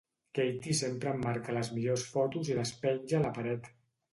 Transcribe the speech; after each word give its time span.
Katie 0.37 0.73
sempre 0.79 1.11
emmarca 1.17 1.55
les 1.57 1.69
millors 1.75 2.07
fotos 2.15 2.51
i 2.53 2.59
les 2.63 2.73
penja 2.87 3.19
a 3.21 3.25
la 3.27 3.35
paret. 3.39 3.71